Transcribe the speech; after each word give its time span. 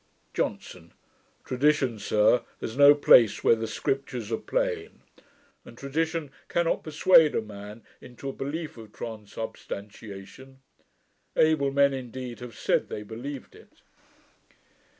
JOHNSON. 0.33 0.93
'Tradition, 1.45 1.99
sir, 1.99 2.41
has 2.59 2.75
no 2.75 2.95
place, 2.95 3.43
where 3.43 3.53
the 3.55 3.67
Scriptures 3.67 4.31
are 4.31 4.37
plain; 4.37 5.01
and 5.63 5.77
tradition 5.77 6.31
cannot 6.49 6.83
persuade 6.83 7.35
a 7.35 7.39
man 7.43 7.83
into 8.01 8.27
a 8.27 8.33
belief 8.33 8.77
of 8.77 8.91
transubstantiation. 8.91 10.57
Able 11.35 11.69
men, 11.71 11.93
indeed, 11.93 12.39
have 12.39 12.57
said 12.57 12.89
they 12.89 13.03
believed 13.03 13.53
it.' 13.53 13.83